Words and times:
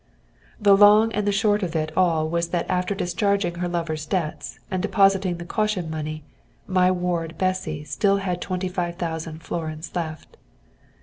The 0.59 0.75
long 0.75 1.13
and 1.13 1.27
the 1.27 1.31
short 1.31 1.61
of 1.61 1.75
it 1.75 1.95
all 1.95 2.27
was 2.27 2.47
that 2.47 2.67
after 2.67 2.95
discharging 2.95 3.53
her 3.59 3.67
lover's 3.67 4.07
debts, 4.07 4.57
and 4.71 4.81
depositing 4.81 5.37
the 5.37 5.45
caution 5.45 5.91
money, 5.91 6.23
my 6.65 6.89
ward 6.89 7.37
Bessy 7.37 7.83
still 7.83 8.17
had 8.17 8.41
twenty 8.41 8.67
five 8.67 8.95
thousand 8.95 9.43
florins 9.43 9.91
left. 9.95 10.37